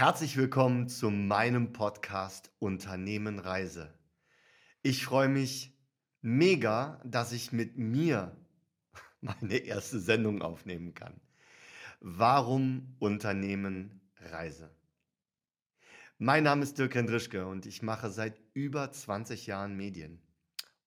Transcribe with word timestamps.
Herzlich 0.00 0.38
willkommen 0.38 0.88
zu 0.88 1.10
meinem 1.10 1.74
Podcast 1.74 2.50
Unternehmen 2.58 3.38
Reise. 3.38 3.92
Ich 4.80 5.04
freue 5.04 5.28
mich 5.28 5.78
mega, 6.22 7.02
dass 7.04 7.32
ich 7.32 7.52
mit 7.52 7.76
mir 7.76 8.34
meine 9.20 9.58
erste 9.58 10.00
Sendung 10.00 10.40
aufnehmen 10.40 10.94
kann. 10.94 11.20
Warum 12.00 12.96
Unternehmen 12.98 14.00
Reise? 14.16 14.74
Mein 16.16 16.44
Name 16.44 16.62
ist 16.62 16.78
Dirk 16.78 16.94
Hendrischke 16.94 17.46
und 17.46 17.66
ich 17.66 17.82
mache 17.82 18.08
seit 18.08 18.40
über 18.54 18.90
20 18.90 19.46
Jahren 19.48 19.76
Medien. 19.76 20.22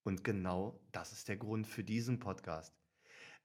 Und 0.02 0.23
genau 0.23 0.82
das 0.91 1.11
ist 1.11 1.27
der 1.27 1.38
Grund 1.38 1.68
für 1.68 1.84
diesen 1.84 2.20
Podcast. 2.20 2.73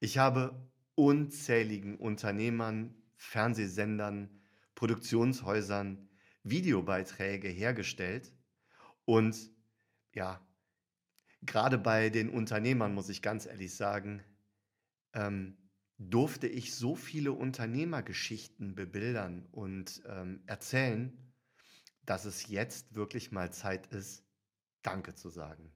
Ich 0.00 0.16
habe 0.16 0.66
unzähligen 0.94 1.98
Unternehmern, 1.98 2.94
Fernsehsendern, 3.16 4.37
Produktionshäusern 4.78 6.08
Videobeiträge 6.44 7.48
hergestellt. 7.48 8.32
Und 9.04 9.50
ja, 10.14 10.40
gerade 11.42 11.78
bei 11.78 12.10
den 12.10 12.30
Unternehmern 12.30 12.94
muss 12.94 13.08
ich 13.08 13.20
ganz 13.20 13.46
ehrlich 13.46 13.74
sagen, 13.74 14.22
ähm, 15.14 15.58
durfte 15.98 16.46
ich 16.46 16.76
so 16.76 16.94
viele 16.94 17.32
Unternehmergeschichten 17.32 18.76
bebildern 18.76 19.48
und 19.50 20.00
ähm, 20.06 20.44
erzählen, 20.46 21.34
dass 22.04 22.24
es 22.24 22.46
jetzt 22.46 22.94
wirklich 22.94 23.32
mal 23.32 23.52
Zeit 23.52 23.88
ist, 23.88 24.24
Danke 24.82 25.16
zu 25.16 25.28
sagen. 25.28 25.72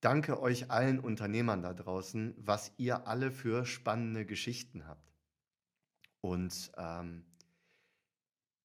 Danke 0.00 0.40
euch 0.40 0.70
allen 0.70 1.00
Unternehmern 1.00 1.62
da 1.62 1.74
draußen, 1.74 2.36
was 2.38 2.70
ihr 2.76 3.08
alle 3.08 3.32
für 3.32 3.66
spannende 3.66 4.24
Geschichten 4.24 4.86
habt. 4.86 5.12
Und 6.20 6.70
ähm, 6.76 7.29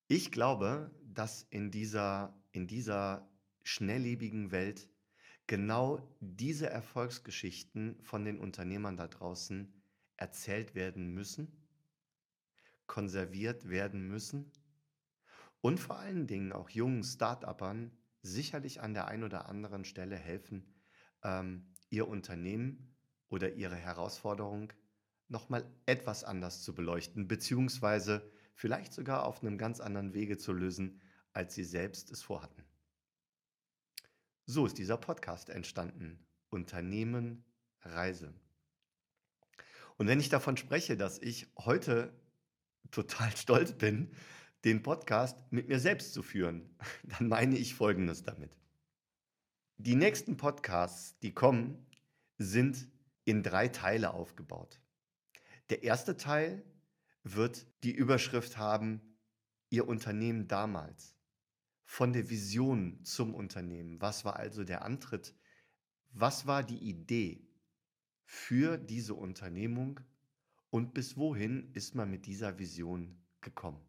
ich 0.07 0.31
glaube, 0.31 0.91
dass 1.03 1.43
in 1.49 1.71
dieser, 1.71 2.35
in 2.51 2.67
dieser 2.67 3.27
schnelllebigen 3.63 4.51
Welt 4.51 4.89
genau 5.47 5.99
diese 6.19 6.69
Erfolgsgeschichten 6.69 7.97
von 8.01 8.25
den 8.25 8.39
Unternehmern 8.39 8.97
da 8.97 9.07
draußen 9.07 9.73
erzählt 10.17 10.75
werden 10.75 11.13
müssen, 11.13 11.51
konserviert 12.87 13.69
werden 13.69 14.07
müssen 14.07 14.51
und 15.61 15.79
vor 15.79 15.97
allen 15.97 16.27
Dingen 16.27 16.53
auch 16.53 16.69
jungen 16.69 17.03
Start-upern 17.03 17.91
sicherlich 18.21 18.81
an 18.81 18.93
der 18.93 19.07
einen 19.07 19.23
oder 19.23 19.49
anderen 19.49 19.85
Stelle 19.85 20.15
helfen, 20.15 20.63
ähm, 21.23 21.73
ihr 21.89 22.07
Unternehmen 22.07 22.95
oder 23.29 23.53
ihre 23.53 23.75
Herausforderung 23.75 24.71
nochmal 25.27 25.65
etwas 25.85 26.23
anders 26.23 26.61
zu 26.61 26.75
beleuchten, 26.75 27.27
beziehungsweise 27.27 28.31
vielleicht 28.55 28.93
sogar 28.93 29.25
auf 29.25 29.41
einem 29.41 29.57
ganz 29.57 29.79
anderen 29.79 30.13
Wege 30.13 30.37
zu 30.37 30.53
lösen, 30.53 31.01
als 31.33 31.53
sie 31.53 31.63
selbst 31.63 32.09
es 32.09 32.23
vorhatten. 32.23 32.63
So 34.45 34.65
ist 34.65 34.77
dieser 34.77 34.97
Podcast 34.97 35.49
entstanden. 35.49 36.25
Unternehmen 36.49 37.43
Reise. 37.81 38.33
Und 39.97 40.07
wenn 40.07 40.19
ich 40.19 40.29
davon 40.29 40.57
spreche, 40.57 40.97
dass 40.97 41.19
ich 41.19 41.47
heute 41.57 42.13
total 42.91 43.29
stolz 43.37 43.73
bin, 43.73 44.11
den 44.63 44.81
Podcast 44.81 45.51
mit 45.51 45.67
mir 45.67 45.79
selbst 45.79 46.13
zu 46.13 46.23
führen, 46.23 46.75
dann 47.03 47.27
meine 47.27 47.57
ich 47.57 47.75
Folgendes 47.75 48.23
damit. 48.23 48.55
Die 49.77 49.95
nächsten 49.95 50.37
Podcasts, 50.37 51.19
die 51.19 51.33
kommen, 51.33 51.85
sind 52.37 52.87
in 53.25 53.43
drei 53.43 53.67
Teile 53.67 54.13
aufgebaut. 54.13 54.79
Der 55.69 55.83
erste 55.83 56.15
Teil 56.15 56.63
wird 57.25 57.65
die 57.83 57.93
Überschrift 57.93 58.57
haben, 58.57 59.01
Ihr 59.69 59.87
Unternehmen 59.87 60.47
damals. 60.47 61.15
Von 61.83 62.13
der 62.13 62.29
Vision 62.29 63.03
zum 63.03 63.33
Unternehmen. 63.33 63.99
Was 63.99 64.23
war 64.23 64.37
also 64.37 64.63
der 64.63 64.83
Antritt? 64.83 65.35
Was 66.11 66.47
war 66.47 66.63
die 66.63 66.77
Idee 66.77 67.47
für 68.23 68.77
diese 68.77 69.15
Unternehmung? 69.15 69.99
Und 70.69 70.93
bis 70.93 71.17
wohin 71.17 71.71
ist 71.73 71.95
man 71.95 72.09
mit 72.09 72.25
dieser 72.25 72.57
Vision 72.59 73.21
gekommen? 73.41 73.83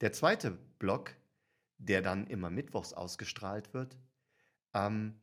Der 0.00 0.12
zweite 0.12 0.52
Block, 0.78 1.14
der 1.78 2.00
dann 2.00 2.26
immer 2.26 2.50
mittwochs 2.50 2.92
ausgestrahlt 2.92 3.74
wird, 3.74 3.96
ähm, 4.72 5.20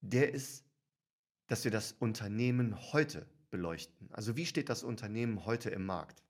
der 0.00 0.34
ist, 0.34 0.64
dass 1.46 1.64
wir 1.64 1.70
das 1.70 1.92
Unternehmen 1.92 2.92
heute 2.92 3.26
beleuchten. 3.54 4.08
Also 4.10 4.36
wie 4.36 4.46
steht 4.46 4.68
das 4.68 4.82
Unternehmen 4.82 5.46
heute 5.46 5.70
im 5.70 5.86
Markt? 5.86 6.24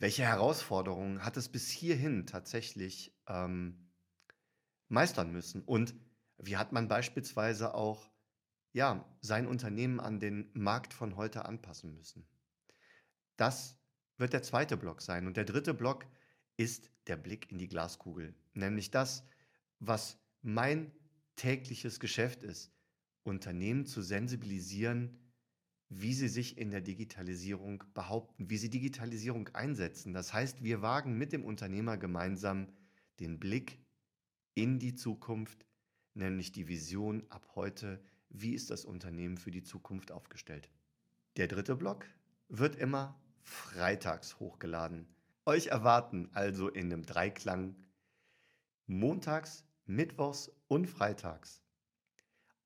Welche 0.00 0.24
Herausforderungen 0.24 1.24
hat 1.24 1.36
es 1.36 1.48
bis 1.48 1.70
hierhin 1.70 2.26
tatsächlich 2.26 3.16
ähm, 3.28 3.92
meistern 4.88 5.30
müssen? 5.30 5.62
Und 5.62 5.94
wie 6.38 6.56
hat 6.56 6.72
man 6.72 6.88
beispielsweise 6.88 7.72
auch 7.72 8.10
ja, 8.72 9.08
sein 9.20 9.46
Unternehmen 9.46 10.00
an 10.00 10.18
den 10.18 10.50
Markt 10.54 10.92
von 10.92 11.14
heute 11.14 11.44
anpassen 11.44 11.94
müssen? 11.94 12.26
Das 13.36 13.78
wird 14.16 14.32
der 14.32 14.42
zweite 14.42 14.76
Block 14.76 15.02
sein. 15.02 15.28
Und 15.28 15.36
der 15.36 15.44
dritte 15.44 15.72
Block 15.72 16.04
ist 16.56 16.90
der 17.06 17.16
Blick 17.16 17.52
in 17.52 17.58
die 17.58 17.68
Glaskugel, 17.68 18.34
nämlich 18.54 18.90
das, 18.90 19.24
was 19.78 20.18
mein 20.42 20.90
tägliches 21.36 22.00
Geschäft 22.00 22.42
ist, 22.42 22.72
Unternehmen 23.22 23.86
zu 23.86 24.02
sensibilisieren, 24.02 25.23
wie 25.96 26.12
sie 26.12 26.28
sich 26.28 26.58
in 26.58 26.70
der 26.70 26.80
Digitalisierung 26.80 27.84
behaupten, 27.94 28.50
wie 28.50 28.56
sie 28.56 28.68
Digitalisierung 28.68 29.48
einsetzen. 29.50 30.12
Das 30.12 30.32
heißt, 30.32 30.64
wir 30.64 30.82
wagen 30.82 31.16
mit 31.16 31.32
dem 31.32 31.44
Unternehmer 31.44 31.96
gemeinsam 31.96 32.68
den 33.20 33.38
Blick 33.38 33.78
in 34.54 34.80
die 34.80 34.96
Zukunft, 34.96 35.64
nämlich 36.14 36.50
die 36.50 36.66
Vision 36.66 37.24
ab 37.28 37.48
heute, 37.54 38.02
wie 38.28 38.54
ist 38.54 38.70
das 38.70 38.84
Unternehmen 38.84 39.36
für 39.36 39.52
die 39.52 39.62
Zukunft 39.62 40.10
aufgestellt. 40.10 40.68
Der 41.36 41.46
dritte 41.46 41.76
Block 41.76 42.06
wird 42.48 42.74
immer 42.74 43.20
freitags 43.42 44.40
hochgeladen. 44.40 45.06
Euch 45.46 45.68
erwarten 45.68 46.28
also 46.32 46.68
in 46.68 46.90
dem 46.90 47.06
Dreiklang 47.06 47.76
montags, 48.86 49.64
mittwochs 49.86 50.50
und 50.66 50.88
freitags 50.88 51.62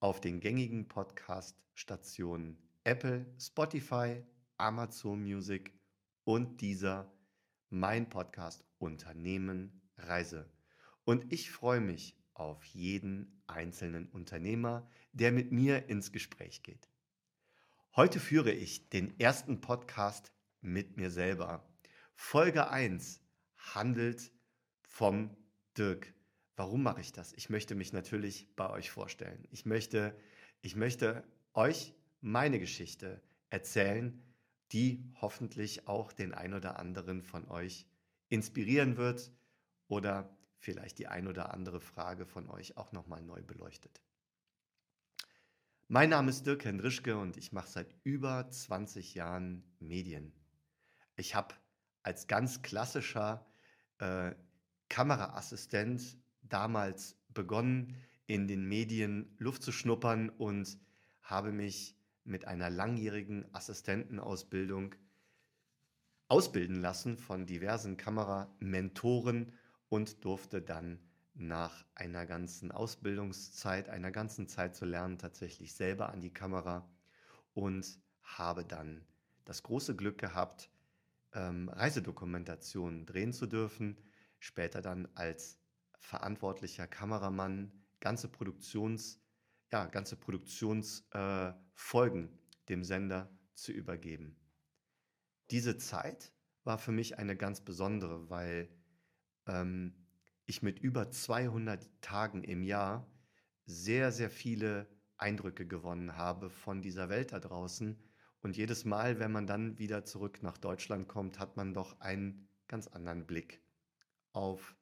auf 0.00 0.21
den 0.21 0.41
gängigen 0.41 0.88
Podcast-Stationen 0.88 2.56
Apple, 2.88 3.26
Spotify, 3.38 4.25
Amazon 4.56 5.22
Music 5.22 5.78
und 6.25 6.62
dieser 6.62 7.12
mein 7.69 8.09
Podcast 8.09 8.65
Unternehmen 8.78 9.82
Reise. 9.99 10.50
Und 11.04 11.31
ich 11.31 11.50
freue 11.50 11.82
mich 11.82 12.19
auf 12.32 12.65
jeden 12.65 13.43
einzelnen 13.47 14.09
Unternehmer, 14.09 14.88
der 15.12 15.32
mit 15.32 15.53
mir 15.53 15.91
ins 15.91 16.12
Gespräch 16.12 16.62
geht. 16.62 16.88
Heute 17.94 18.21
führe 18.21 18.53
ich 18.53 18.88
den 18.88 19.20
ersten 19.20 19.60
Podcast 19.60 20.32
mit 20.62 20.97
mir 20.97 21.10
selber. 21.10 21.69
Folge 22.15 22.70
1 22.70 23.20
handelt 23.75 24.32
vom 24.81 25.37
Dirk. 25.76 26.15
Warum 26.56 26.84
mache 26.84 27.03
ich 27.03 27.12
das? 27.12 27.34
Ich 27.34 27.50
möchte 27.50 27.75
mich 27.75 27.93
natürlich 27.93 28.56
bei 28.56 28.70
euch 28.70 28.91
vorstellen. 28.91 29.47
Ich 29.50 29.66
möchte, 29.66 30.19
ich 30.62 30.75
möchte 30.75 31.22
euch 31.53 31.93
meine 32.21 32.59
Geschichte 32.59 33.23
erzählen, 33.51 34.23
die 34.73 35.05
hoffentlich 35.21 35.89
auch 35.89 36.12
den 36.12 36.34
ein 36.34 36.55
oder 36.55 36.79
anderen 36.79 37.23
von 37.23 37.49
euch 37.49 37.87
inspirieren 38.29 38.97
wird 38.97 39.33
oder 39.87 40.37
vielleicht 40.59 40.99
die 40.99 41.06
ein 41.06 41.29
oder 41.29 41.55
andere 41.55 41.81
Frage 41.81 42.27
von 42.27 42.49
euch 42.51 42.77
auch 42.77 42.93
nochmal 42.93 43.23
neu 43.23 43.43
beleuchtet. 43.43 44.03
Mein 45.87 46.11
Name 46.11 46.29
ist 46.31 46.45
Dirk 46.45 46.65
Hendrischke 46.65 47.17
und 47.17 47.39
ich 47.39 47.53
mache 47.53 47.69
seit 47.69 47.95
über 48.05 48.50
20 48.50 49.14
Jahren 49.14 49.64
Medien. 49.79 50.35
Ich 51.17 51.35
habe 51.35 51.55
als 52.03 52.26
ganz 52.26 52.61
klassischer 52.61 53.47
äh, 53.99 54.35
Kameraassistent 54.91 56.19
damals 56.43 57.17
begonnen, 57.29 57.97
in 58.26 58.47
den 58.47 58.67
Medien 58.69 59.35
Luft 59.38 59.62
zu 59.62 59.73
schnuppern 59.73 60.29
und 60.29 60.79
habe 61.23 61.53
mich 61.53 61.98
mit 62.28 62.46
einer 62.46 62.70
langjährigen 62.70 63.46
Assistentenausbildung 63.54 64.94
ausbilden 66.28 66.76
lassen 66.76 67.16
von 67.16 67.46
diversen 67.46 67.96
Kameramentoren 67.96 69.52
und 69.88 70.25
durfte 70.25 70.60
dann 70.60 70.98
nach 71.34 71.84
einer 71.94 72.26
ganzen 72.26 72.70
Ausbildungszeit, 72.70 73.88
einer 73.88 74.10
ganzen 74.10 74.46
Zeit 74.46 74.76
zu 74.76 74.84
lernen, 74.84 75.19
tatsächlich 75.19 75.72
selber 75.72 76.10
an 76.10 76.20
die 76.20 76.32
Kamera 76.32 76.86
und 77.54 77.98
habe 78.22 78.64
dann 78.64 79.04
das 79.44 79.62
große 79.62 79.96
Glück 79.96 80.19
gehabt, 80.19 80.69
ähm, 81.32 81.69
Reisedokumentationen 81.70 83.06
drehen 83.06 83.32
zu 83.32 83.46
dürfen, 83.46 83.96
später 84.38 84.82
dann 84.82 85.08
als 85.14 85.58
verantwortlicher 85.98 86.86
Kameramann 86.86 87.72
ganze 88.00 88.28
Produktions, 88.28 89.20
ja, 89.73 89.87
ganze 89.87 90.17
Produktionsfolgen 90.17 92.25
äh, 92.25 92.29
dem 92.69 92.85
Sender 92.85 93.31
zu 93.55 93.73
übergeben. 93.73 94.37
Diese 95.50 95.79
Zeit 95.79 96.32
war 96.65 96.79
für 96.79 96.93
mich 96.93 97.19
eine 97.19 97.37
ganz 97.37 97.62
besondere, 97.62 98.31
weil 98.31 98.69
ähm, 99.47 99.94
ich 100.44 100.62
mit 100.62 100.79
über 100.79 101.11
200 101.11 101.88
Tagen 102.00 102.44
im 102.44 102.62
Jahr 102.62 103.11
sehr, 103.65 104.12
sehr 104.12 104.31
viele 104.31 104.88
Eindrücke 105.17 105.67
gewonnen 105.67 106.17
habe 106.17 106.50
von 106.50 106.81
dieser 106.81 107.09
Welt 107.09 107.32
da 107.32 107.41
draußen. 107.41 107.99
Und 108.41 108.56
jedes 108.56 108.85
Mal, 108.85 109.19
wenn 109.19 109.32
man 109.32 109.47
dann 109.47 109.79
wieder 109.79 110.05
zurück 110.05 110.43
nach 110.43 110.59
Deutschland 110.59 111.09
kommt, 111.09 111.38
hat 111.38 111.56
man 111.56 111.75
doch 111.75 112.00
einen 112.00 112.49
ganz 112.69 112.87
anderen 112.87 113.26
Blick 113.26 113.62
auf 114.32 114.76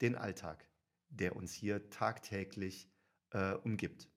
den 0.00 0.16
Alltag, 0.16 0.66
der 1.08 1.36
uns 1.36 1.52
hier 1.52 1.90
tagtäglich 1.90 2.90
äh, 3.30 3.54
umgibt. 3.54 4.08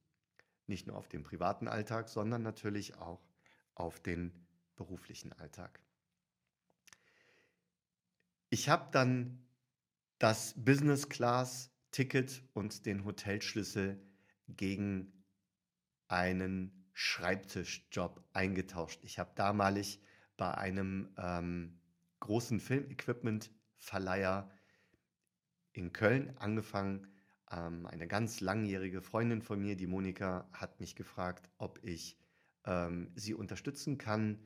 Nicht 0.67 0.87
nur 0.87 0.97
auf 0.97 1.07
den 1.07 1.23
privaten 1.23 1.67
Alltag, 1.67 2.09
sondern 2.09 2.41
natürlich 2.41 2.95
auch 2.97 3.27
auf 3.75 3.99
den 3.99 4.47
beruflichen 4.75 5.33
Alltag. 5.33 5.79
Ich 8.49 8.69
habe 8.69 8.89
dann 8.91 9.45
das 10.19 10.53
Business 10.55 11.09
Class 11.09 11.71
Ticket 11.91 12.43
und 12.53 12.85
den 12.85 13.05
Hotelschlüssel 13.05 14.01
gegen 14.47 15.25
einen 16.07 16.87
Schreibtischjob 16.93 18.23
eingetauscht. 18.33 18.99
Ich 19.03 19.19
habe 19.19 19.31
damalig 19.35 20.01
bei 20.37 20.55
einem 20.55 21.13
ähm, 21.17 21.79
großen 22.19 22.59
Filmequipment-Verleiher 22.59 24.49
in 25.73 25.91
Köln 25.93 26.37
angefangen. 26.37 27.12
Ähm, 27.53 27.85
eine 27.85 28.07
ganz 28.07 28.41
langjährige 28.41 29.01
Freundin 29.01 29.41
von 29.41 29.61
mir, 29.61 29.75
die 29.75 29.87
Monika, 29.87 30.47
hat 30.53 30.79
mich 30.79 30.95
gefragt, 30.95 31.49
ob 31.57 31.79
ich 31.83 32.17
ähm, 32.65 33.11
sie 33.15 33.33
unterstützen 33.33 33.97
kann 33.97 34.39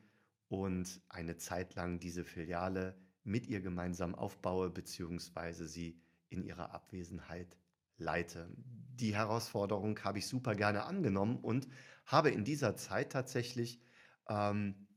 und 0.49 1.01
eine 1.09 1.37
Zeit 1.37 1.75
lang 1.75 1.99
diese 1.99 2.25
Filiale 2.25 2.97
mit 3.23 3.47
ihr 3.47 3.61
gemeinsam 3.61 4.15
aufbaue, 4.15 4.69
beziehungsweise 4.69 5.67
sie 5.67 6.01
in 6.29 6.43
ihrer 6.43 6.71
Abwesenheit 6.71 7.57
leite. 7.97 8.49
Die 8.57 9.15
Herausforderung 9.15 9.99
habe 10.03 10.19
ich 10.19 10.27
super 10.27 10.55
gerne 10.55 10.83
angenommen 10.85 11.37
und 11.37 11.67
habe 12.05 12.29
in 12.31 12.43
dieser 12.43 12.75
Zeit 12.75 13.11
tatsächlich 13.11 13.81
ähm, 14.27 14.87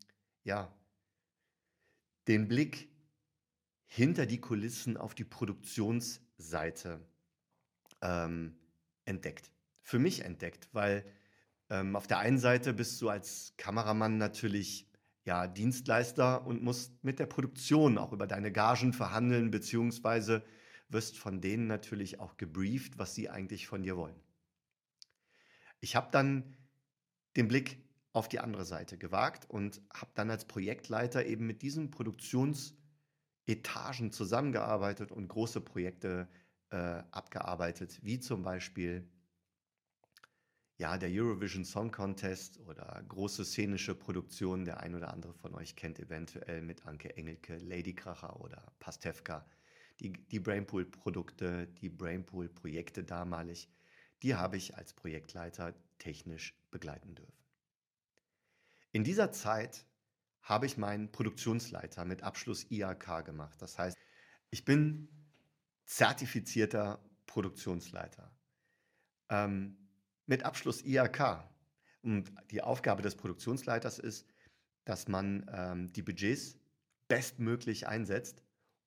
ja, 0.43 0.75
den 2.29 2.49
Blick 2.49 2.89
hinter 3.87 4.27
die 4.27 4.41
Kulissen 4.41 4.97
auf 4.97 5.15
die 5.15 5.25
Produktionsseite 5.25 7.01
ähm, 8.03 8.57
entdeckt. 9.05 9.51
Für 9.83 9.99
mich 9.99 10.25
entdeckt, 10.25 10.69
weil 10.73 11.05
ähm, 11.69 11.97
auf 11.97 12.07
der 12.07 12.19
einen 12.19 12.39
Seite 12.39 12.73
bist 12.73 13.01
du 13.01 13.09
als 13.09 13.55
Kameramann 13.57 14.19
natürlich 14.19 14.89
ja, 15.25 15.47
Dienstleister 15.47 16.47
und 16.47 16.63
musst 16.63 17.03
mit 17.05 17.19
der 17.19 17.27
Produktion 17.27 17.99
auch 17.99 18.13
über 18.13 18.27
deine 18.27 18.53
Gagen 18.53 18.93
verhandeln, 18.93 19.51
beziehungsweise 19.51 20.45
wirst 20.89 21.19
von 21.19 21.41
denen 21.41 21.67
natürlich 21.67 22.21
auch 22.21 22.37
gebrieft, 22.37 22.99
was 22.99 23.15
sie 23.15 23.31
eigentlich 23.31 23.67
von 23.67 23.83
dir 23.83 23.97
wollen. 23.97 24.21
Ich 25.81 25.97
habe 25.97 26.09
dann 26.11 26.57
den 27.37 27.49
Blick 27.49 27.83
auf 28.13 28.29
die 28.29 28.41
andere 28.41 28.65
Seite 28.65 28.99
gewagt 28.99 29.49
und 29.49 29.81
habe 29.93 30.11
dann 30.15 30.31
als 30.31 30.47
Projektleiter 30.47 31.27
eben 31.27 31.47
mit 31.47 31.63
diesen 31.63 31.93
Produktionsetagen 31.93 34.11
zusammengearbeitet 34.11 35.13
und 35.13 35.29
große 35.29 35.61
Projekte 35.61 36.27
äh, 36.71 37.03
abgearbeitet, 37.11 37.99
wie 38.03 38.21
zum 38.21 38.43
Beispiel 38.43 39.09
ja, 40.77 40.97
der 40.97 41.11
Eurovision 41.13 41.65
Song 41.65 41.91
Contest 41.91 42.59
oder 42.61 43.05
große 43.07 43.45
szenische 43.45 43.95
Produktionen. 43.95 44.65
Der 44.65 44.81
ein 44.81 44.95
oder 44.95 45.13
andere 45.13 45.35
von 45.35 45.55
euch 45.55 45.77
kennt 45.77 45.99
eventuell 45.99 46.63
mit 46.63 46.87
Anke 46.87 47.17
Engelke, 47.17 47.59
Lady 47.59 47.95
Kracher 47.95 48.41
oder 48.41 48.73
Pastewka 48.79 49.47
die, 50.01 50.13
die 50.13 50.41
Brainpool-Produkte, 50.41 51.67
die 51.81 51.89
Brainpool-Projekte 51.89 53.05
damalig, 53.05 53.69
die 54.23 54.35
habe 54.35 54.57
ich 54.57 54.77
als 54.77 54.93
Projektleiter 54.95 55.75
technisch 55.99 56.55
begleiten 56.71 57.15
dürfen. 57.15 57.45
In 58.93 59.05
dieser 59.05 59.31
Zeit 59.31 59.87
habe 60.43 60.67
ich 60.67 60.77
meinen 60.77 61.13
Produktionsleiter 61.13 62.05
mit 62.05 62.23
Abschluss 62.23 62.71
IAK 62.71 63.25
gemacht. 63.25 63.61
Das 63.63 63.79
heißt, 63.79 63.97
ich 64.51 64.65
bin 64.65 65.09
zertifizierter 65.91 67.01
Produktionsleiter. 67.27 68.31
Ähm, 69.29 69.77
mit 70.27 70.45
Abschluss 70.45 70.85
IAK. 70.85 71.45
Und 72.03 72.33
die 72.53 72.63
Aufgabe 72.63 73.03
des 73.03 73.17
Produktionsleiters 73.17 73.99
ist, 73.99 74.25
dass 74.85 75.09
man 75.09 75.51
ähm, 75.53 75.93
die 75.93 76.03
Budgets 76.03 76.57
bestmöglich 77.09 77.89
einsetzt 77.89 78.45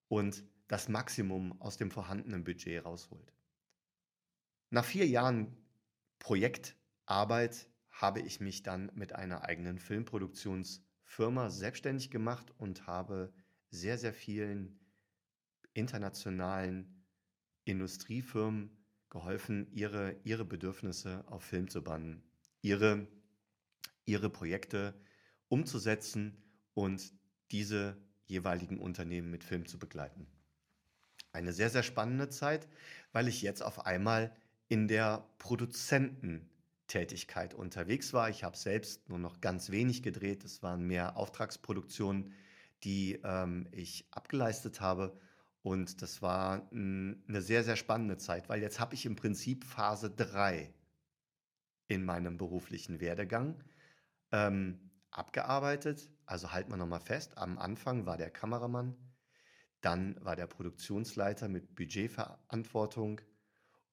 und 0.07 0.45
das 0.69 0.87
Maximum 0.87 1.61
aus 1.61 1.75
dem 1.75 1.91
vorhandenen 1.91 2.45
Budget 2.45 2.85
rausholt. 2.85 3.33
Nach 4.69 4.85
vier 4.85 5.05
Jahren 5.05 5.57
Projektarbeit 6.19 7.69
habe 7.91 8.21
ich 8.21 8.39
mich 8.39 8.63
dann 8.63 8.89
mit 8.95 9.13
einer 9.13 9.43
eigenen 9.43 9.77
Filmproduktionsfirma 9.77 11.49
selbstständig 11.49 12.11
gemacht 12.11 12.49
und 12.57 12.87
habe 12.87 13.33
sehr, 13.69 13.97
sehr 13.97 14.13
vielen 14.13 14.79
internationalen 15.73 17.03
Industriefirmen 17.65 18.77
geholfen, 19.09 19.67
ihre, 19.71 20.15
ihre 20.23 20.45
Bedürfnisse 20.45 21.23
auf 21.27 21.43
Film 21.43 21.69
zu 21.69 21.83
bannen, 21.83 22.23
ihre, 22.61 23.07
ihre 24.05 24.29
Projekte 24.29 24.93
umzusetzen 25.47 26.37
und 26.73 27.13
diese 27.51 27.97
jeweiligen 28.25 28.79
Unternehmen 28.79 29.29
mit 29.29 29.43
Film 29.43 29.65
zu 29.65 29.77
begleiten 29.77 30.27
eine 31.33 31.51
sehr, 31.51 31.69
sehr 31.69 31.83
spannende 31.83 32.29
Zeit, 32.29 32.69
weil 33.11 33.27
ich 33.27 33.41
jetzt 33.41 33.61
auf 33.61 33.85
einmal 33.85 34.33
in 34.69 34.87
der 34.87 35.27
Produzententätigkeit 35.39 37.53
unterwegs 37.53 38.13
war. 38.13 38.29
Ich 38.29 38.45
habe 38.45 38.55
selbst 38.55 39.09
nur 39.09 39.19
noch 39.19 39.41
ganz 39.41 39.71
wenig 39.71 40.03
gedreht. 40.03 40.45
Es 40.45 40.63
waren 40.63 40.87
mehr 40.87 41.17
Auftragsproduktionen, 41.17 42.31
die 42.83 43.19
ähm, 43.23 43.67
ich 43.71 44.05
abgeleistet 44.11 44.79
habe. 44.79 45.19
Und 45.63 46.01
das 46.01 46.21
war 46.21 46.69
eine 46.71 47.41
sehr, 47.41 47.63
sehr 47.63 47.77
spannende 47.77 48.17
Zeit, 48.17 48.49
weil 48.49 48.61
jetzt 48.61 48.81
habe 48.81 48.95
ich 48.95 49.05
im 49.05 49.15
Prinzip 49.15 49.63
Phase 49.63 50.11
3 50.11 50.73
in 51.87 52.03
meinem 52.03 52.37
beruflichen 52.37 52.99
Werdegang 52.99 53.63
ähm, 54.33 54.91
abgearbeitet. 55.09 56.11
Also 56.25 56.51
halten 56.51 56.69
wir 56.69 56.77
nochmal 56.77 56.99
fest, 56.99 57.37
am 57.37 57.57
Anfang 57.57 58.05
war 58.05 58.17
der 58.17 58.29
Kameramann, 58.29 58.97
dann 59.79 60.17
war 60.23 60.35
der 60.35 60.47
Produktionsleiter 60.47 61.47
mit 61.47 61.75
Budgetverantwortung 61.75 63.21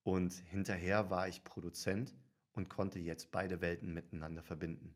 und 0.02 0.32
hinterher 0.32 1.08
war 1.08 1.28
ich 1.28 1.44
Produzent 1.44 2.16
und 2.52 2.68
konnte 2.68 2.98
jetzt 2.98 3.30
beide 3.30 3.60
Welten 3.60 3.94
miteinander 3.94 4.42
verbinden. 4.42 4.94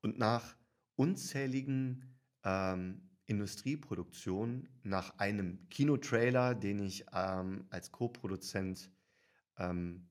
Und 0.00 0.18
nach 0.18 0.56
unzähligen 0.94 2.18
ähm, 2.42 3.05
Industrieproduktionen, 3.26 4.68
nach 4.82 5.18
einem 5.18 5.68
Kinotrailer, 5.68 6.54
den 6.54 6.78
ich 6.78 7.04
ähm, 7.12 7.66
als 7.70 7.92
Co-Produzent 7.92 8.90
ähm, 9.58 10.08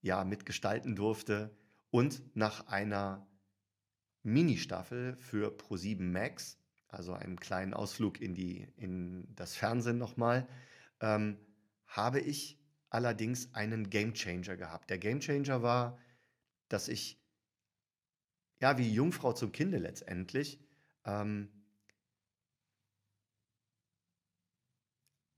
ja, 0.00 0.24
mitgestalten 0.24 0.96
durfte, 0.96 1.56
und 1.90 2.22
nach 2.34 2.66
einer 2.66 3.26
Ministaffel 4.22 5.16
für 5.18 5.56
Pro7 5.56 6.02
Max, 6.02 6.58
also 6.88 7.12
einen 7.12 7.38
kleinen 7.38 7.74
Ausflug 7.74 8.20
in, 8.20 8.34
die, 8.34 8.68
in 8.76 9.34
das 9.34 9.54
Fernsehen 9.54 9.98
nochmal, 9.98 10.48
ähm, 11.00 11.38
habe 11.86 12.20
ich 12.20 12.58
allerdings 12.90 13.54
einen 13.54 13.88
Gamechanger 13.88 14.56
gehabt. 14.56 14.90
Der 14.90 14.98
Gamechanger 14.98 15.62
war, 15.62 15.98
dass 16.68 16.88
ich, 16.88 17.20
ja, 18.60 18.78
wie 18.78 18.92
Jungfrau 18.92 19.32
zum 19.32 19.52
Kinde 19.52 19.78
letztendlich, 19.78 20.60
ähm, 21.04 21.48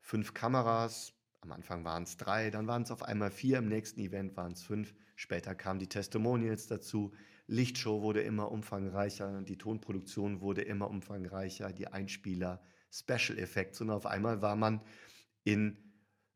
fünf 0.00 0.34
Kameras. 0.34 1.12
Am 1.40 1.52
Anfang 1.52 1.84
waren 1.84 2.04
es 2.04 2.16
drei, 2.16 2.50
dann 2.50 2.66
waren 2.66 2.82
es 2.82 2.90
auf 2.90 3.02
einmal 3.02 3.30
vier, 3.30 3.58
im 3.58 3.68
nächsten 3.68 4.00
Event 4.00 4.36
waren 4.36 4.52
es 4.52 4.62
fünf. 4.62 4.94
Später 5.18 5.56
kamen 5.56 5.80
die 5.80 5.88
Testimonials 5.88 6.68
dazu. 6.68 7.12
Lichtshow 7.48 8.02
wurde 8.02 8.20
immer 8.20 8.52
umfangreicher, 8.52 9.42
die 9.42 9.58
Tonproduktion 9.58 10.40
wurde 10.40 10.62
immer 10.62 10.88
umfangreicher, 10.88 11.72
die 11.72 11.88
Einspieler, 11.88 12.62
Special 12.92 13.36
Effects 13.36 13.80
und 13.80 13.90
auf 13.90 14.06
einmal 14.06 14.42
war 14.42 14.54
man 14.54 14.80
in 15.42 15.76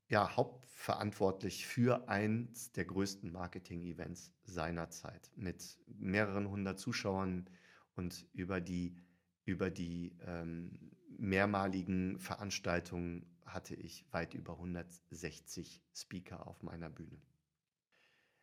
ja, 0.09 0.37
hauptverantwortlich 0.37 1.65
für 1.65 2.09
eins 2.09 2.73
der 2.73 2.87
größten 2.87 3.31
Marketing-Events 3.31 4.33
seiner 4.43 4.91
Zeit 4.91 5.31
mit 5.37 5.79
mehreren 5.87 6.49
hundert 6.49 6.81
Zuschauern 6.81 7.49
und 7.95 8.27
über 8.33 8.61
die, 8.61 8.97
über 9.45 9.71
die 9.71 10.17
ähm, 10.27 10.91
mehrmaligen 11.19 12.19
Veranstaltungen 12.19 13.27
hatte 13.47 13.77
ich 13.77 14.05
weit 14.11 14.35
über 14.35 14.55
160 14.55 15.81
Speaker 15.95 16.49
auf 16.49 16.65
meiner 16.65 16.91
Bühne. 16.91 17.23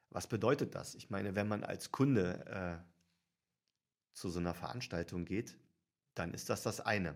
Was 0.09 0.27
bedeutet 0.27 0.75
das? 0.75 0.95
Ich 0.95 1.09
meine, 1.09 1.35
wenn 1.35 1.47
man 1.47 1.63
als 1.63 1.91
Kunde 1.91 2.45
äh, 2.45 2.89
zu 4.13 4.29
so 4.29 4.39
einer 4.39 4.53
Veranstaltung 4.53 5.25
geht, 5.25 5.57
dann 6.15 6.33
ist 6.33 6.49
das 6.49 6.63
das 6.63 6.81
eine. 6.81 7.15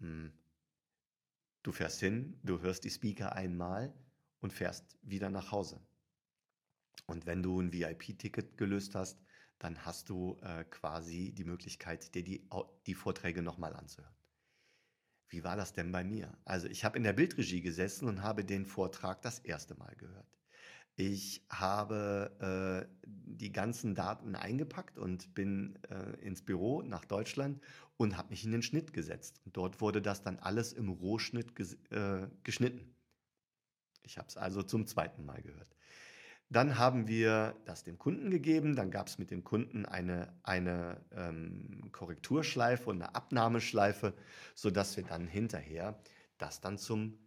Hm. 0.00 0.32
Du 1.62 1.72
fährst 1.72 2.00
hin, 2.00 2.38
du 2.44 2.60
hörst 2.60 2.84
die 2.84 2.90
Speaker 2.90 3.34
einmal 3.34 3.92
und 4.40 4.52
fährst 4.52 4.98
wieder 5.02 5.30
nach 5.30 5.50
Hause. 5.50 5.80
Und 7.06 7.26
wenn 7.26 7.42
du 7.42 7.60
ein 7.60 7.72
VIP-Ticket 7.72 8.56
gelöst 8.56 8.94
hast, 8.94 9.20
dann 9.58 9.84
hast 9.84 10.08
du 10.08 10.38
äh, 10.42 10.64
quasi 10.64 11.32
die 11.32 11.44
Möglichkeit, 11.44 12.14
dir 12.14 12.22
die, 12.22 12.48
die 12.86 12.94
Vorträge 12.94 13.42
nochmal 13.42 13.74
anzuhören. 13.74 14.14
Wie 15.28 15.44
war 15.44 15.56
das 15.56 15.72
denn 15.72 15.90
bei 15.92 16.04
mir? 16.04 16.38
Also 16.44 16.68
ich 16.68 16.84
habe 16.84 16.96
in 16.96 17.04
der 17.04 17.12
Bildregie 17.12 17.60
gesessen 17.60 18.08
und 18.08 18.22
habe 18.22 18.44
den 18.44 18.64
Vortrag 18.64 19.20
das 19.22 19.40
erste 19.40 19.74
Mal 19.74 19.94
gehört. 19.96 20.37
Ich 21.00 21.44
habe 21.48 22.88
äh, 22.90 23.06
die 23.06 23.52
ganzen 23.52 23.94
Daten 23.94 24.34
eingepackt 24.34 24.98
und 24.98 25.32
bin 25.32 25.78
äh, 25.88 26.26
ins 26.26 26.42
Büro 26.42 26.82
nach 26.82 27.04
Deutschland 27.04 27.60
und 27.96 28.16
habe 28.16 28.30
mich 28.30 28.44
in 28.44 28.50
den 28.50 28.62
Schnitt 28.62 28.92
gesetzt. 28.92 29.40
Und 29.44 29.56
dort 29.56 29.80
wurde 29.80 30.02
das 30.02 30.22
dann 30.22 30.40
alles 30.40 30.72
im 30.72 30.88
Rohschnitt 30.88 31.54
ges 31.54 31.74
äh, 31.90 32.26
geschnitten. 32.42 32.96
Ich 34.02 34.18
habe 34.18 34.26
es 34.26 34.36
also 34.36 34.60
zum 34.64 34.88
zweiten 34.88 35.24
Mal 35.24 35.40
gehört. 35.40 35.70
Dann 36.50 36.80
haben 36.80 37.06
wir 37.06 37.54
das 37.64 37.84
dem 37.84 37.96
Kunden 37.96 38.28
gegeben. 38.32 38.74
Dann 38.74 38.90
gab 38.90 39.06
es 39.06 39.18
mit 39.18 39.30
dem 39.30 39.44
Kunden 39.44 39.86
eine, 39.86 40.32
eine 40.42 41.00
ähm, 41.12 41.92
Korrekturschleife 41.92 42.90
und 42.90 42.96
eine 42.96 43.14
Abnahmeschleife, 43.14 44.14
sodass 44.56 44.96
wir 44.96 45.04
dann 45.04 45.28
hinterher 45.28 45.96
das 46.38 46.60
dann 46.60 46.76
zum 46.76 47.20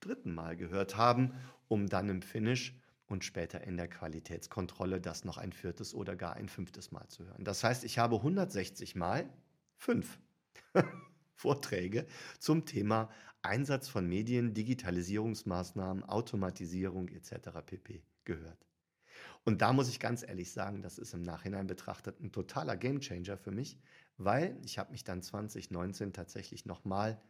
dritten 0.00 0.32
Mal 0.32 0.56
gehört 0.56 0.96
haben, 0.96 1.34
um 1.68 1.90
dann 1.90 2.08
im 2.08 2.22
Finish 2.22 2.74
und 3.08 3.24
später 3.24 3.62
in 3.62 3.76
der 3.76 3.88
Qualitätskontrolle 3.88 5.00
das 5.00 5.24
noch 5.24 5.38
ein 5.38 5.52
viertes 5.52 5.94
oder 5.94 6.14
gar 6.14 6.34
ein 6.34 6.48
fünftes 6.48 6.92
Mal 6.92 7.08
zu 7.08 7.26
hören. 7.26 7.44
Das 7.44 7.64
heißt, 7.64 7.84
ich 7.84 7.98
habe 7.98 8.16
160 8.16 8.94
Mal 8.94 9.28
fünf 9.76 10.18
Vorträge 11.34 12.06
zum 12.38 12.66
Thema 12.66 13.10
Einsatz 13.42 13.88
von 13.88 14.06
Medien, 14.06 14.52
Digitalisierungsmaßnahmen, 14.52 16.04
Automatisierung 16.04 17.08
etc. 17.08 17.50
pp. 17.64 18.02
gehört. 18.24 18.66
Und 19.44 19.62
da 19.62 19.72
muss 19.72 19.88
ich 19.88 20.00
ganz 20.00 20.22
ehrlich 20.22 20.52
sagen, 20.52 20.82
das 20.82 20.98
ist 20.98 21.14
im 21.14 21.22
Nachhinein 21.22 21.66
betrachtet 21.66 22.20
ein 22.20 22.32
totaler 22.32 22.76
Gamechanger 22.76 23.38
für 23.38 23.50
mich, 23.50 23.78
weil 24.16 24.58
ich 24.62 24.78
habe 24.78 24.92
mich 24.92 25.04
dann 25.04 25.22
2019 25.22 26.12
tatsächlich 26.12 26.66
nochmal 26.66 27.20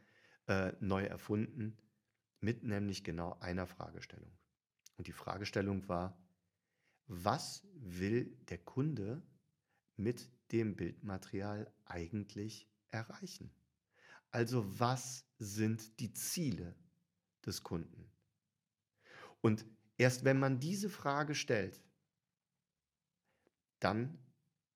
äh, 0.49 0.73
neu 0.81 1.05
erfunden 1.05 1.77
mit 2.41 2.65
nämlich 2.65 3.05
genau 3.05 3.37
einer 3.41 3.67
Fragestellung. 3.67 4.33
Und 4.99 5.07
die 5.07 5.13
Fragestellung 5.13 5.89
war, 5.89 6.21
was 7.07 7.67
will 7.75 8.37
der 8.51 8.59
Kunde 8.59 9.23
mit 9.97 10.29
dem 10.53 10.77
Bildmaterial 10.77 11.73
eigentlich 11.87 12.69
erreichen? 12.91 13.51
Also 14.31 14.79
was 14.79 15.25
sind 15.39 16.01
die 16.01 16.13
Ziele 16.13 16.75
des 17.47 17.63
Kunden? 17.63 18.11
Und 19.41 19.65
erst 19.97 20.25
wenn 20.25 20.39
man 20.39 20.61
diese 20.61 20.91
Frage 20.91 21.35
stellt, 21.35 21.83
dann 23.79 24.19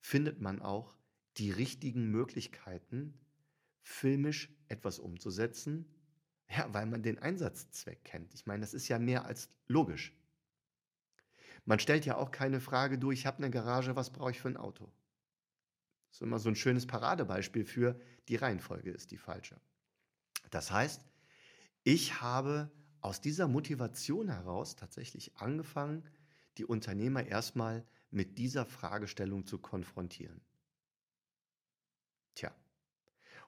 findet 0.01 0.41
man 0.41 0.63
auch 0.63 0.97
die 1.37 1.51
richtigen 1.51 2.11
Möglichkeiten, 2.11 3.19
filmisch 3.83 4.55
etwas 4.69 5.01
umzusetzen, 5.01 5.93
ja, 6.57 6.73
weil 6.73 6.87
man 6.87 7.03
den 7.03 7.19
Einsatzzweck 7.19 8.05
kennt. 8.05 8.35
Ich 8.35 8.47
meine, 8.47 8.61
das 8.61 8.75
ist 8.75 8.89
ja 8.89 8.99
mehr 8.99 9.25
als 9.25 9.49
logisch. 9.69 10.13
Man 11.65 11.79
stellt 11.79 12.05
ja 12.05 12.17
auch 12.17 12.31
keine 12.31 12.61
Frage, 12.61 12.99
du, 12.99 13.11
ich 13.11 13.27
habe 13.27 13.39
eine 13.39 13.51
Garage, 13.51 13.97
was 13.97 14.11
brauche 14.11 14.33
ich 14.33 14.41
für 14.41 14.49
ein 14.49 14.57
Auto? 14.57 14.85
Das 16.09 16.17
ist 16.17 16.23
immer 16.23 16.39
so 16.39 16.49
ein 16.49 16.57
schönes 16.57 16.87
Paradebeispiel 16.87 17.65
für 17.65 17.99
die 18.29 18.37
Reihenfolge 18.37 18.91
ist 18.91 19.11
die 19.11 19.17
falsche. 19.17 19.61
Das 20.51 20.71
heißt, 20.71 21.05
ich 21.85 22.21
habe 22.21 22.71
aus 23.01 23.21
dieser 23.21 23.49
Motivation 23.49 24.29
heraus 24.29 24.77
tatsächlich 24.77 25.37
angefangen, 25.37 26.05
die 26.59 26.65
Unternehmer 26.65 27.27
erstmal 27.27 27.85
mit 28.11 28.39
dieser 28.39 28.67
Fragestellung 28.67 29.47
zu 29.47 29.59
konfrontieren. 29.59 30.41
Tja, 32.35 32.55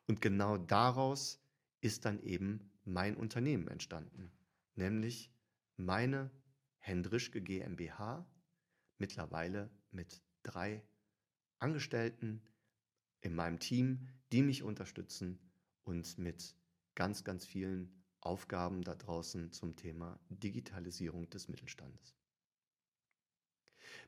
und 0.06 0.20
genau 0.20 0.56
daraus 0.56 1.40
ist 1.80 2.04
dann 2.06 2.20
eben 2.22 2.70
mein 2.84 3.16
Unternehmen 3.16 3.68
entstanden, 3.68 4.30
nämlich 4.74 5.32
meine 5.76 6.30
Hendrischke 6.78 7.40
GmbH, 7.40 8.26
mittlerweile 8.98 9.70
mit 9.90 10.22
drei 10.42 10.82
Angestellten 11.58 12.42
in 13.20 13.34
meinem 13.34 13.58
Team, 13.58 14.08
die 14.32 14.42
mich 14.42 14.62
unterstützen 14.62 15.38
und 15.82 16.18
mit 16.18 16.54
ganz, 16.94 17.24
ganz 17.24 17.46
vielen 17.46 18.04
Aufgaben 18.20 18.82
da 18.82 18.94
draußen 18.94 19.52
zum 19.52 19.76
Thema 19.76 20.18
Digitalisierung 20.28 21.28
des 21.30 21.48
Mittelstandes. 21.48 22.14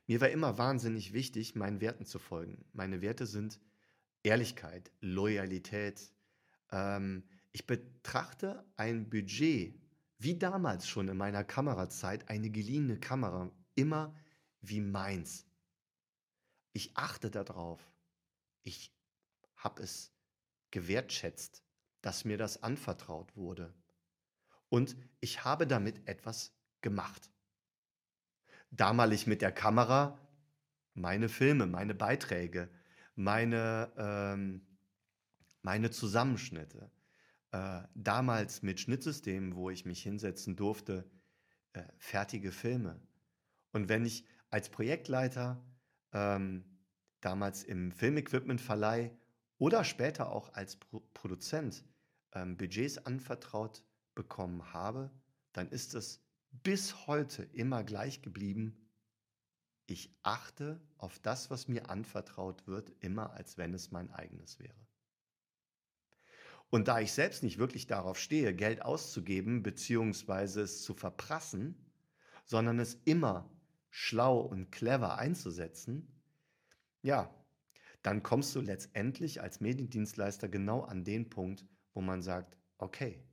Mir 0.07 0.21
war 0.21 0.29
immer 0.29 0.57
wahnsinnig 0.57 1.13
wichtig, 1.13 1.55
meinen 1.55 1.81
Werten 1.81 2.05
zu 2.05 2.19
folgen. 2.19 2.65
Meine 2.73 3.01
Werte 3.01 3.25
sind 3.25 3.59
Ehrlichkeit, 4.23 4.91
Loyalität, 5.01 6.11
ähm, 6.71 7.23
ich 7.51 7.65
betrachte 7.65 8.65
ein 8.75 9.09
Budget, 9.09 9.79
wie 10.19 10.37
damals 10.37 10.87
schon 10.87 11.07
in 11.07 11.17
meiner 11.17 11.43
Kamerazeit, 11.43 12.29
eine 12.29 12.49
geliehene 12.49 12.99
Kamera, 12.99 13.51
immer 13.75 14.15
wie 14.61 14.81
meins. 14.81 15.45
Ich 16.73 16.95
achte 16.97 17.31
darauf. 17.31 17.81
Ich 18.63 18.93
habe 19.55 19.83
es 19.83 20.11
gewertschätzt, 20.71 21.63
dass 22.01 22.25
mir 22.25 22.37
das 22.37 22.63
anvertraut 22.63 23.35
wurde. 23.35 23.73
Und 24.69 24.95
ich 25.19 25.43
habe 25.43 25.67
damit 25.67 26.07
etwas 26.07 26.53
gemacht. 26.81 27.31
Damalig 28.69 29.27
mit 29.27 29.41
der 29.41 29.51
Kamera 29.51 30.19
meine 30.97 31.29
Filme, 31.29 31.67
meine 31.67 31.93
Beiträge, 31.93 32.69
meine, 33.15 33.91
ähm, 33.97 34.65
meine 35.61 35.91
Zusammenschnitte 35.91 36.91
äh, 37.51 37.81
damals 37.95 38.61
mit 38.61 38.79
Schnittsystemen, 38.79 39.55
wo 39.55 39.69
ich 39.69 39.85
mich 39.85 40.01
hinsetzen 40.03 40.55
durfte, 40.55 41.09
äh, 41.73 41.83
fertige 41.97 42.51
Filme. 42.51 42.99
Und 43.71 43.89
wenn 43.89 44.05
ich 44.05 44.25
als 44.49 44.69
Projektleiter 44.69 45.63
ähm, 46.13 46.63
damals 47.21 47.63
im 47.63 47.91
Filmequipment-Verleih 47.91 49.11
oder 49.57 49.83
später 49.83 50.31
auch 50.31 50.53
als 50.53 50.77
Pro 50.77 51.01
Produzent 51.13 51.85
ähm, 52.33 52.57
Budgets 52.57 52.97
anvertraut 52.97 53.83
bekommen 54.15 54.73
habe, 54.73 55.11
dann 55.53 55.69
ist 55.69 55.95
es 55.95 56.21
bis 56.51 57.07
heute 57.07 57.43
immer 57.43 57.83
gleich 57.83 58.21
geblieben. 58.21 58.89
Ich 59.85 60.15
achte 60.23 60.81
auf 60.97 61.19
das, 61.19 61.49
was 61.49 61.67
mir 61.67 61.89
anvertraut 61.89 62.67
wird, 62.67 62.91
immer 62.99 63.31
als 63.31 63.57
wenn 63.57 63.73
es 63.73 63.91
mein 63.91 64.11
eigenes 64.11 64.59
wäre. 64.59 64.87
Und 66.69 66.87
da 66.87 66.99
ich 66.99 67.13
selbst 67.13 67.43
nicht 67.43 67.57
wirklich 67.57 67.87
darauf 67.87 68.19
stehe, 68.19 68.53
Geld 68.53 68.81
auszugeben 68.81 69.63
bzw. 69.63 70.61
es 70.61 70.83
zu 70.83 70.93
verprassen, 70.93 71.85
sondern 72.45 72.79
es 72.79 72.95
immer 73.05 73.49
schlau 73.89 74.39
und 74.39 74.71
clever 74.71 75.17
einzusetzen, 75.17 76.21
ja, 77.01 77.33
dann 78.03 78.21
kommst 78.21 78.55
du 78.55 78.61
letztendlich 78.61 79.41
als 79.41 79.59
Mediendienstleister 79.59 80.49
genau 80.49 80.81
an 80.81 81.03
den 81.03 81.29
Punkt, 81.29 81.65
wo 81.93 82.01
man 82.01 82.21
sagt, 82.21 82.57
okay, 82.77 83.23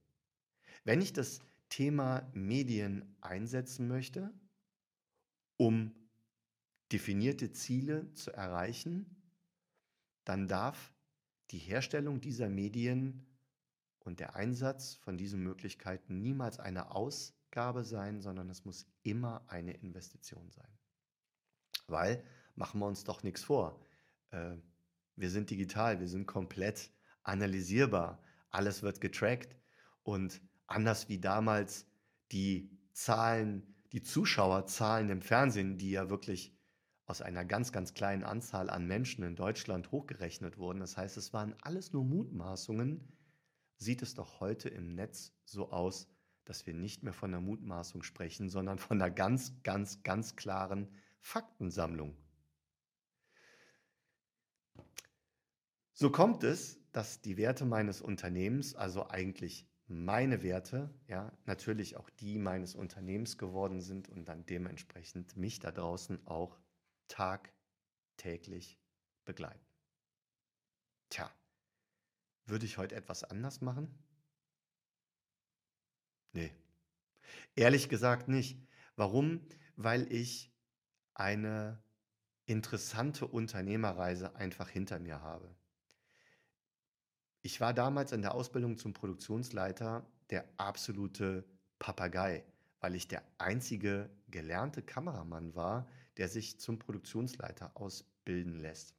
wenn 0.84 1.00
ich 1.00 1.12
das 1.12 1.40
Thema 1.68 2.30
Medien 2.34 3.16
einsetzen 3.20 3.88
möchte, 3.88 4.32
um 5.56 5.94
definierte 6.92 7.52
Ziele 7.52 8.12
zu 8.12 8.32
erreichen, 8.32 9.22
dann 10.24 10.46
darf 10.48 10.93
die 11.50 11.58
Herstellung 11.58 12.20
dieser 12.20 12.48
Medien 12.48 13.26
und 14.00 14.20
der 14.20 14.34
Einsatz 14.34 14.94
von 14.96 15.16
diesen 15.16 15.42
Möglichkeiten 15.42 16.20
niemals 16.20 16.58
eine 16.58 16.90
Ausgabe 16.94 17.84
sein, 17.84 18.20
sondern 18.20 18.50
es 18.50 18.64
muss 18.64 18.86
immer 19.02 19.44
eine 19.48 19.72
Investition 19.72 20.50
sein. 20.50 20.68
Weil, 21.86 22.24
machen 22.54 22.80
wir 22.80 22.86
uns 22.86 23.04
doch 23.04 23.22
nichts 23.22 23.42
vor, 23.42 23.84
äh, 24.30 24.56
wir 25.16 25.30
sind 25.30 25.50
digital, 25.50 26.00
wir 26.00 26.08
sind 26.08 26.26
komplett 26.26 26.90
analysierbar, 27.22 28.22
alles 28.50 28.82
wird 28.82 29.00
getrackt. 29.00 29.56
Und 30.02 30.40
anders 30.66 31.08
wie 31.08 31.18
damals 31.18 31.86
die 32.32 32.70
Zahlen, 32.92 33.74
die 33.92 34.02
Zuschauerzahlen 34.02 35.08
im 35.10 35.22
Fernsehen, 35.22 35.78
die 35.78 35.90
ja 35.90 36.10
wirklich 36.10 36.53
aus 37.06 37.20
einer 37.20 37.44
ganz, 37.44 37.73
ganz 37.73 37.94
kleinen 37.94 38.25
Anzahl 38.25 38.70
an 38.70 38.87
Menschen 38.87 39.25
in 39.25 39.37
Deutschland 39.37 39.92
hochgerechnet 39.92 40.58
wurden, 40.58 40.80
das 40.80 40.96
heißt, 40.96 41.16
es 41.16 41.32
waren 41.32 41.54
alles 41.61 41.92
nur 41.92 42.04
Mutmaßungen, 42.04 43.12
sieht 43.76 44.02
es 44.02 44.14
doch 44.14 44.40
heute 44.40 44.68
im 44.68 44.94
Netz 44.94 45.32
so 45.44 45.70
aus, 45.70 46.08
dass 46.44 46.66
wir 46.66 46.75
nicht 46.75 47.02
mehr 47.02 47.12
von 47.12 47.30
der 47.30 47.40
Mutmaßung 47.40 48.02
sprechen, 48.02 48.49
sondern 48.49 48.78
von 48.78 49.00
einer 49.00 49.11
ganz, 49.11 49.62
ganz, 49.62 50.02
ganz 50.02 50.37
klaren 50.37 50.88
Faktensammlung. 51.20 52.16
So 55.92 56.11
kommt 56.11 56.42
es, 56.42 56.80
dass 56.92 57.20
die 57.20 57.37
Werte 57.37 57.64
meines 57.64 58.00
Unternehmens, 58.00 58.75
also 58.75 59.08
eigentlich 59.08 59.68
meine 59.87 60.42
Werte, 60.42 60.92
ja, 61.08 61.32
natürlich 61.44 61.96
auch 61.96 62.11
die 62.11 62.38
meines 62.38 62.75
Unternehmens 62.75 63.38
geworden 63.38 63.80
sind 63.80 64.08
und 64.08 64.26
dann 64.26 64.46
dementsprechend 64.46 65.37
mich 65.37 65.61
da 65.61 65.70
draußen 65.70 66.26
auch 66.26 66.58
tagtäglich 67.08 68.78
begleiten. 69.25 69.64
Tja, 71.11 71.30
würde 72.46 72.66
ich 72.66 72.78
heute 72.78 72.94
etwas 72.94 73.25
anders 73.25 73.61
machen? 73.61 73.92
Nee. 76.32 76.52
Ehrlich 77.54 77.88
gesagt 77.88 78.28
nicht. 78.28 78.58
Warum? 78.96 79.40
Weil 79.76 80.11
ich 80.12 80.52
eine 81.14 81.82
interessante 82.46 83.26
Unternehmerreise 83.26 84.37
einfach 84.37 84.68
hinter 84.68 84.99
mir 84.99 85.23
habe. 85.23 85.54
Ich 87.42 87.61
war 87.61 87.73
damals 87.75 88.12
in 88.12 88.23
der 88.23 88.34
Ausbildung 88.34 88.78
zum 88.78 88.92
Produktionsleiter 88.92 90.06
der 90.30 90.49
absolute 90.56 91.44
Papagei, 91.78 92.44
weil 92.80 92.94
ich 92.94 93.08
der 93.08 93.23
einzige 93.38 94.11
gelernte 94.28 94.82
Kameramann 94.82 95.54
war, 95.54 95.88
der 96.16 96.28
sich 96.28 96.59
zum 96.61 96.78
Produktionsleiter 96.78 97.73
ausbilden 97.76 98.59
lässt. 98.61 98.94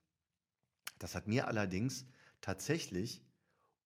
Das 0.99 1.15
hat 1.15 1.27
mir 1.27 1.47
allerdings 1.47 2.05
tatsächlich 2.41 3.21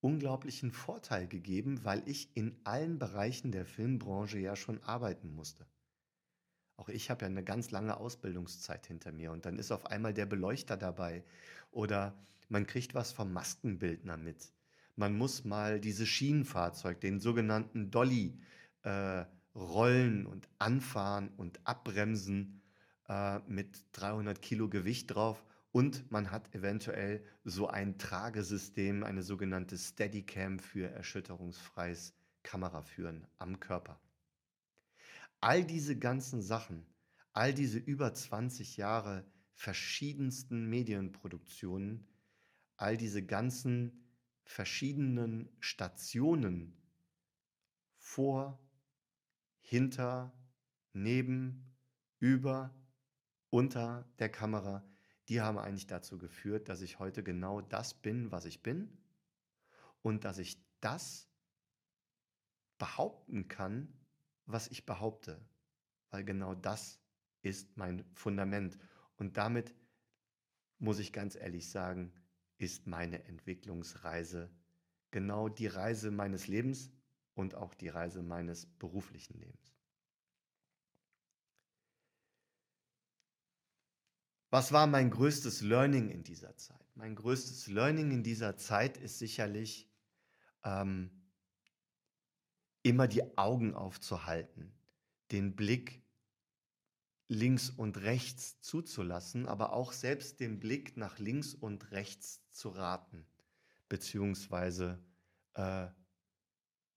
unglaublichen 0.01 0.71
Vorteil 0.71 1.27
gegeben, 1.27 1.83
weil 1.83 2.01
ich 2.07 2.35
in 2.35 2.57
allen 2.63 2.99
Bereichen 2.99 3.51
der 3.51 3.65
Filmbranche 3.65 4.39
ja 4.39 4.55
schon 4.55 4.81
arbeiten 4.83 5.33
musste. 5.33 5.65
Auch 6.77 6.89
ich 6.89 7.09
habe 7.09 7.23
ja 7.23 7.27
eine 7.27 7.43
ganz 7.43 7.71
lange 7.71 7.97
Ausbildungszeit 7.97 8.87
hinter 8.87 9.11
mir 9.11 9.33
und 9.33 9.45
dann 9.45 9.59
ist 9.59 9.71
auf 9.71 9.85
einmal 9.87 10.13
der 10.13 10.25
Beleuchter 10.25 10.77
dabei 10.77 11.25
oder 11.71 12.17
man 12.47 12.65
kriegt 12.65 12.95
was 12.95 13.11
vom 13.11 13.33
Maskenbildner 13.33 14.15
mit. 14.15 14.53
Man 14.95 15.17
muss 15.17 15.43
mal 15.43 15.79
dieses 15.79 16.07
Schienenfahrzeug, 16.07 16.99
den 17.01 17.19
sogenannten 17.19 17.91
Dolly, 17.91 18.39
äh, 18.83 19.25
rollen 19.55 20.25
und 20.25 20.47
anfahren 20.57 21.29
und 21.35 21.59
abbremsen 21.65 22.61
äh, 23.09 23.39
mit 23.47 23.83
300 23.91 24.41
Kilo 24.41 24.69
Gewicht 24.69 25.13
drauf. 25.13 25.43
Und 25.71 26.09
man 26.11 26.31
hat 26.31 26.55
eventuell 26.55 27.23
so 27.43 27.67
ein 27.67 27.97
Tragesystem, 27.97 29.03
eine 29.03 29.21
sogenannte 29.21 29.77
Steadicam 29.77 30.59
für 30.59 30.89
erschütterungsfreies 30.89 32.15
Kameraführen 32.41 33.27
am 33.37 33.59
Körper. 33.59 33.99
All 35.41 35.65
diese 35.65 35.97
ganzen 35.97 36.41
Sachen, 36.41 36.85
all 37.33 37.53
diese 37.53 37.77
über 37.77 38.13
20 38.13 38.77
Jahre 38.77 39.25
verschiedensten 39.53 40.69
Medienproduktionen 40.69 42.07
all 42.79 42.95
diese 42.95 43.25
ganzen 43.25 43.91
verschiedenen 44.45 45.49
Stationen 45.59 46.77
vor, 47.97 48.57
hinter, 49.59 50.33
neben, 50.93 51.75
über, 52.19 52.73
unter 53.49 54.07
der 54.19 54.29
Kamera, 54.29 54.83
die 55.27 55.41
haben 55.41 55.57
eigentlich 55.57 55.87
dazu 55.87 56.17
geführt, 56.17 56.69
dass 56.69 56.81
ich 56.81 56.99
heute 56.99 57.23
genau 57.23 57.61
das 57.61 57.93
bin, 57.93 58.31
was 58.31 58.45
ich 58.45 58.63
bin 58.63 58.97
und 60.01 60.25
dass 60.25 60.37
ich 60.37 60.63
das 60.81 61.27
behaupten 62.77 63.47
kann, 63.47 63.93
was 64.45 64.67
ich 64.67 64.85
behaupte, 64.85 65.39
weil 66.09 66.23
genau 66.23 66.55
das 66.55 66.99
ist 67.41 67.77
mein 67.77 68.03
Fundament. 68.13 68.77
Und 69.17 69.37
damit 69.37 69.75
muss 70.79 70.99
ich 70.99 71.13
ganz 71.13 71.35
ehrlich 71.35 71.69
sagen, 71.69 72.13
ist 72.57 72.87
meine 72.87 73.23
Entwicklungsreise 73.25 74.49
genau 75.11 75.49
die 75.49 75.67
Reise 75.67 76.11
meines 76.11 76.47
Lebens 76.47 76.91
und 77.33 77.55
auch 77.55 77.73
die 77.73 77.89
Reise 77.89 78.21
meines 78.21 78.65
beruflichen 78.65 79.39
Lebens. 79.39 79.78
Was 84.49 84.71
war 84.71 84.87
mein 84.87 85.11
größtes 85.11 85.61
Learning 85.61 86.09
in 86.09 86.23
dieser 86.23 86.55
Zeit? 86.57 86.85
Mein 86.95 87.15
größtes 87.15 87.67
Learning 87.67 88.11
in 88.11 88.23
dieser 88.23 88.57
Zeit 88.57 88.97
ist 88.97 89.19
sicherlich 89.19 89.87
ähm, 90.63 91.11
immer 92.81 93.07
die 93.07 93.37
Augen 93.37 93.75
aufzuhalten, 93.75 94.73
den 95.31 95.55
Blick 95.55 96.01
links 97.27 97.69
und 97.69 98.01
rechts 98.01 98.59
zuzulassen, 98.59 99.45
aber 99.47 99.73
auch 99.73 99.91
selbst 99.91 100.39
den 100.39 100.59
Blick 100.59 100.97
nach 100.97 101.19
links 101.19 101.53
und 101.53 101.91
rechts 101.91 102.41
zu 102.51 102.69
raten, 102.69 103.27
beziehungsweise 103.87 104.99
äh, 105.53 105.87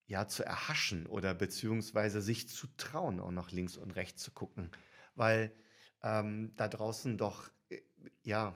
ja 0.07 0.27
zu 0.27 0.43
erhaschen 0.43 1.07
oder 1.07 1.35
beziehungsweise 1.35 2.23
sich 2.23 2.49
zu 2.49 2.67
trauen, 2.79 3.21
auch 3.21 3.31
nach 3.31 3.53
links 3.53 3.77
und 3.77 3.91
rechts 3.91 4.23
zu 4.23 4.31
gucken, 4.31 4.71
weil 5.15 5.55
ähm, 6.03 6.53
da 6.57 6.69
draußen 6.69 7.19
doch 7.19 7.51
äh, 7.71 7.81
ja 8.23 8.55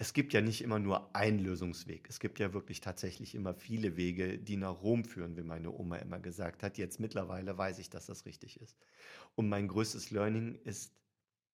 es 0.00 0.14
gibt 0.14 0.32
ja 0.32 0.40
nicht 0.40 0.62
immer 0.62 0.78
nur 0.78 1.14
einen 1.14 1.40
Lösungsweg. 1.40 2.08
Es 2.08 2.20
gibt 2.20 2.38
ja 2.38 2.54
wirklich 2.54 2.80
tatsächlich 2.80 3.34
immer 3.34 3.52
viele 3.52 3.98
Wege, 3.98 4.38
die 4.38 4.56
nach 4.56 4.80
Rom 4.80 5.04
führen, 5.04 5.36
wie 5.36 5.42
meine 5.42 5.70
Oma 5.70 5.96
immer 5.96 6.18
gesagt 6.18 6.62
hat. 6.62 6.78
Jetzt 6.78 7.00
mittlerweile 7.00 7.58
weiß 7.58 7.78
ich, 7.78 7.90
dass 7.90 8.06
das 8.06 8.24
richtig 8.24 8.58
ist. 8.62 8.78
Und 9.34 9.50
mein 9.50 9.68
größtes 9.68 10.10
Learning 10.10 10.54
ist, 10.64 10.94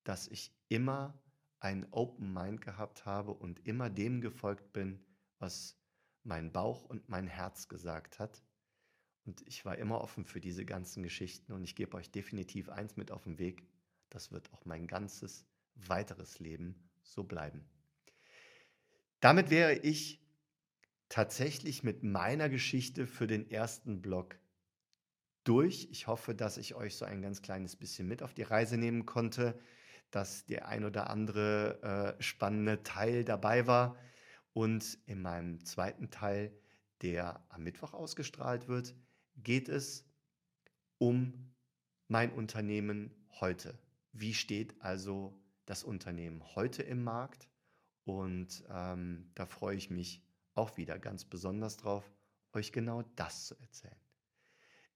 dass 0.05 0.29
ich 0.29 0.55
immer 0.69 1.21
ein 1.59 1.89
Open 1.91 2.33
Mind 2.33 2.61
gehabt 2.61 3.05
habe 3.05 3.33
und 3.33 3.67
immer 3.67 3.91
dem 3.91 4.21
gefolgt 4.21 4.73
bin, 4.73 5.05
was 5.41 5.77
mein 6.23 6.53
Bauch 6.53 6.85
und 6.85 7.09
mein 7.09 7.27
Herz 7.27 7.67
gesagt 7.67 8.21
hat. 8.21 8.45
Und 9.25 9.43
ich 9.49 9.65
war 9.65 9.77
immer 9.77 10.01
offen 10.01 10.25
für 10.25 10.41
diese 10.41 10.65
ganzen 10.65 11.03
Geschichten 11.03 11.53
und 11.53 11.65
ich 11.65 11.75
gebe 11.75 11.97
euch 11.97 12.13
definitiv 12.13 12.69
eins 12.69 12.97
mit 12.97 13.11
auf 13.11 13.25
den 13.25 13.41
Weg. 13.41 13.67
Das 14.11 14.33
wird 14.33 14.53
auch 14.53 14.65
mein 14.65 14.87
ganzes 14.87 15.47
weiteres 15.75 16.39
Leben 16.39 16.89
so 17.03 17.25
bleiben. 17.25 17.69
Damit 19.21 19.51
wäre 19.51 19.75
ich 19.75 20.23
tatsächlich 21.09 21.83
mit 21.83 22.03
meiner 22.03 22.49
Geschichte 22.49 23.07
für 23.07 23.27
den 23.27 23.51
ersten 23.51 24.03
Blog 24.03 24.39
durch. 25.45 25.89
Ich 25.91 26.07
hoffe, 26.07 26.35
dass 26.35 26.57
ich 26.57 26.75
euch 26.75 26.97
so 26.97 27.05
ein 27.05 27.23
ganz 27.23 27.43
kleines 27.43 27.77
bisschen 27.77 28.09
mit 28.09 28.23
auf 28.23 28.35
die 28.35 28.43
Reise 28.43 28.77
nehmen 28.77 29.07
konnte, 29.07 29.59
dass 30.11 30.47
der 30.47 30.69
ein 30.69 30.85
oder 30.85 31.11
andere 31.11 32.17
äh, 32.19 32.23
spannende 32.23 32.83
Teil 32.83 33.25
dabei 33.25 33.67
war. 33.67 33.97
Und 34.53 34.99
in 35.07 35.21
meinem 35.21 35.65
zweiten 35.65 36.11
Teil, 36.11 36.57
der 37.03 37.45
am 37.51 37.63
Mittwoch 37.63 37.93
ausgestrahlt 37.93 38.69
wird, 38.69 38.95
geht 39.37 39.69
es 39.69 40.05
um 40.99 41.55
mein 42.09 42.33
Unternehmen 42.33 43.15
heute. 43.41 43.79
Wie 44.19 44.33
steht 44.33 44.81
also 44.81 45.39
das 45.67 45.85
Unternehmen 45.85 46.43
heute 46.55 46.83
im 46.83 47.05
Markt? 47.05 47.51
Und 48.05 48.65
ähm, 48.71 49.31
da 49.35 49.45
freue 49.45 49.77
ich 49.77 49.91
mich 49.91 50.25
auch 50.55 50.79
wieder 50.79 50.99
ganz 50.99 51.27
besonders 51.27 51.77
drauf, 51.77 52.11
euch 52.55 52.73
genau 52.73 53.03
das 53.17 53.47
zu 53.47 53.59
erzählen. 53.59 54.01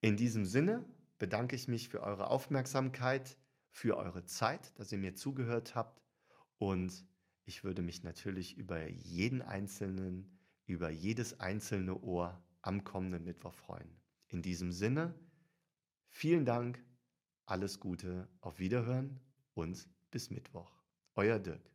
In 0.00 0.16
diesem 0.16 0.46
Sinne 0.46 0.86
bedanke 1.18 1.54
ich 1.54 1.68
mich 1.68 1.90
für 1.90 2.02
eure 2.02 2.28
Aufmerksamkeit, 2.28 3.36
für 3.68 3.98
eure 3.98 4.24
Zeit, 4.24 4.72
dass 4.78 4.90
ihr 4.90 4.98
mir 4.98 5.14
zugehört 5.14 5.74
habt 5.74 6.02
und 6.56 7.04
ich 7.44 7.62
würde 7.62 7.82
mich 7.82 8.02
natürlich 8.02 8.56
über 8.56 8.88
jeden 8.88 9.42
einzelnen, 9.42 10.38
über 10.64 10.88
jedes 10.88 11.40
einzelne 11.40 12.00
Ohr 12.00 12.42
am 12.62 12.84
kommenden 12.84 13.24
Mittwoch 13.24 13.52
freuen. 13.52 14.00
In 14.28 14.40
diesem 14.40 14.72
Sinne, 14.72 15.14
vielen 16.08 16.46
Dank, 16.46 16.82
alles 17.50 17.80
Gute, 17.80 18.28
auf 18.40 18.60
Wiederhören 18.60 19.18
und 19.54 19.88
bis 20.10 20.30
Mittwoch. 20.30 20.70
Euer 21.16 21.38
Dirk. 21.38 21.70